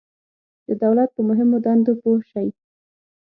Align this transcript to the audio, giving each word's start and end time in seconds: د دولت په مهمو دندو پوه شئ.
د 0.67 0.69
دولت 0.83 1.09
په 1.15 1.21
مهمو 1.29 1.57
دندو 1.65 1.93
پوه 2.01 2.19
شئ. 2.31 2.47